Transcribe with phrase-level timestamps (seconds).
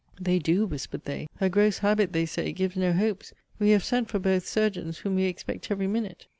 [0.19, 1.27] They do, whispered they.
[1.35, 3.33] Her gross habit, they say, gives no hopes.
[3.59, 6.25] We have sent for both surgeons, whom we expect every minute.